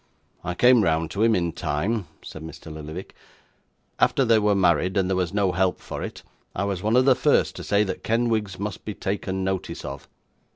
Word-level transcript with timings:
'I 0.43 0.55
came 0.55 0.83
round 0.83 1.11
to 1.11 1.21
him 1.21 1.35
in 1.35 1.51
time,' 1.51 2.07
said 2.23 2.41
Mr. 2.41 2.73
Lillyvick. 2.73 3.13
'After 3.99 4.25
they 4.25 4.39
were 4.39 4.55
married, 4.55 4.97
and 4.97 5.07
there 5.07 5.15
was 5.15 5.31
no 5.31 5.51
help 5.51 5.79
for 5.79 6.01
it, 6.01 6.23
I 6.55 6.63
was 6.63 6.81
one 6.81 6.95
of 6.95 7.05
the 7.05 7.13
first 7.13 7.55
to 7.57 7.63
say 7.63 7.83
that 7.83 8.03
Kenwigs 8.03 8.57
must 8.57 8.83
be 8.83 8.95
taken 8.95 9.43
notice 9.43 9.85
of. 9.85 10.07